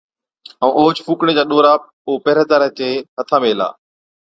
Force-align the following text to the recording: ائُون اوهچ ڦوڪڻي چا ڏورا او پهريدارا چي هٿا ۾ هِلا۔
ائُون 0.63 0.73
اوهچ 0.77 0.97
ڦوڪڻي 1.05 1.33
چا 1.37 1.43
ڏورا 1.49 1.73
او 2.05 2.11
پهريدارا 2.25 2.67
چي 2.77 2.87
هٿا 3.17 3.37
۾ 3.43 3.47
هِلا۔ 3.51 3.69